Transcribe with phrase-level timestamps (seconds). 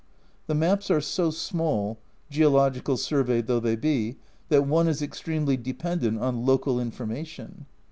[0.47, 1.99] The maps are so small
[2.31, 2.97] (Geol.
[2.97, 4.15] Survey though they be)
[4.49, 7.67] that one is extremely dependent on local information.